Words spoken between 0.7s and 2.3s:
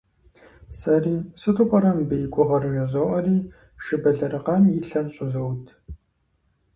Сэри, сыту пӀэрэ мыбы и